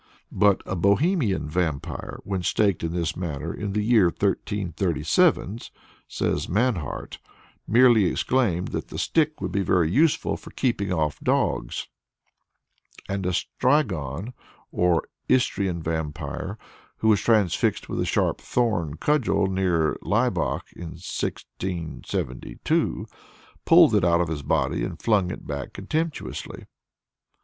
[0.31, 5.59] But a Bohemian vampire, when staked in this manner in the year 1337,
[6.07, 7.19] says Mannhardt,
[7.67, 11.87] merely exclaimed that the stick would be very useful for keeping off dogs;
[13.07, 14.33] and a strigon
[14.71, 16.57] (or Istrian vampire)
[16.97, 23.05] who was transfixed with a sharp thorn cudgel near Laibach, in 1672,
[23.65, 26.65] pulled it out of his body and flung it back contemptuously.